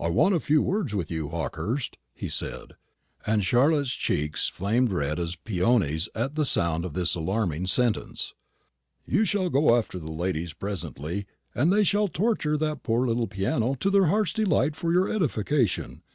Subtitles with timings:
[0.00, 2.76] "I want a few words with you, Hawkehurst," he said;
[3.26, 8.32] and Charlotte's cheeks flamed red as peonies at sound of this alarming sentence.
[9.04, 13.74] "You shall go after the ladies presently, and they shall torture that poor little piano
[13.80, 16.04] to their hearts' delight for your edification.